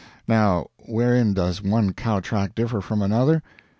[0.27, 3.43] Now wherein does one cow track differ from another?